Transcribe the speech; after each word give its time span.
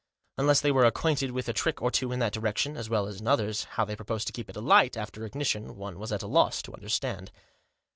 Unless 0.39 0.61
they 0.61 0.71
were 0.71 0.85
acquainted 0.85 1.29
with 1.29 1.47
a 1.47 1.53
trick 1.53 1.79
or 1.79 1.91
two 1.91 2.11
in 2.11 2.17
that 2.17 2.33
direction, 2.33 2.75
as 2.75 2.89
well 2.89 3.05
as 3.05 3.21
in 3.21 3.27
others, 3.27 3.65
how 3.75 3.85
they 3.85 3.95
proposed 3.95 4.25
to 4.25 4.33
keep 4.33 4.49
it 4.49 4.55
alight, 4.55 4.97
after 4.97 5.25
ignition, 5.25 5.75
one 5.75 5.99
was 5.99 6.11
at 6.11 6.23
a 6.23 6.27
loss 6.27 6.63
to 6.63 6.73
understand. 6.73 7.31